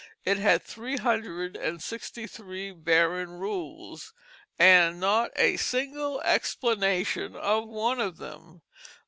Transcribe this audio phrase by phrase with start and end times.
[0.25, 4.13] It had three hundred and sixty three barren rules,
[4.57, 8.63] and not a single explanation of one of them.